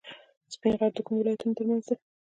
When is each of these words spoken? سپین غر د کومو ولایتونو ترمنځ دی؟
سپین 0.53 0.73
غر 0.79 0.91
د 0.95 0.99
کومو 1.05 1.19
ولایتونو 1.19 1.57
ترمنځ 1.57 1.83
دی؟ 1.87 1.95